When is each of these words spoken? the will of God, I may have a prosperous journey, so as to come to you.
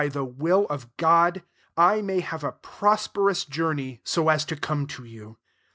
the 0.13 0.25
will 0.25 0.65
of 0.65 0.87
God, 0.97 1.43
I 1.77 2.01
may 2.01 2.21
have 2.21 2.43
a 2.43 2.53
prosperous 2.53 3.45
journey, 3.45 4.01
so 4.03 4.29
as 4.29 4.45
to 4.45 4.55
come 4.55 4.87
to 4.87 5.03
you. 5.05 5.37